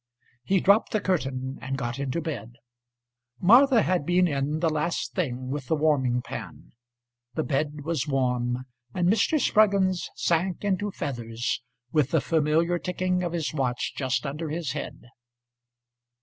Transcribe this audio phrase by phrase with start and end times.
[0.43, 2.53] He dropped the curtain and got into bed.
[3.39, 6.71] Martha had been in the last thing with the warming pan;
[7.35, 9.39] The bed was warm, And Mr.
[9.39, 11.61] Spruggins sank into feathers,
[11.91, 15.03] With the familiar ticking of his watch just under his head.